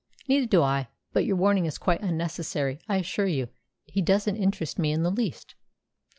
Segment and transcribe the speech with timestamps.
[0.27, 0.87] "Neither do I.
[1.13, 3.49] But your warning is quite unnecessary, I assure you.
[3.85, 5.53] He doesn't interest me in the least."